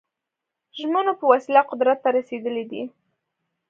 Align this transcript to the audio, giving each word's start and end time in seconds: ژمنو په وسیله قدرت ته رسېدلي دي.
ژمنو 0.79 1.13
په 1.19 1.25
وسیله 1.31 1.61
قدرت 1.69 1.97
ته 2.03 2.09
رسېدلي 2.17 2.63
دي. 2.71 2.83